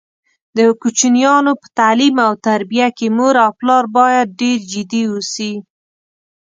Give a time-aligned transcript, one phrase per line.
[0.57, 5.53] د کوچینیانو په تعلیم او تربیه کې مور او پلار باید ډېر جدي اوسي.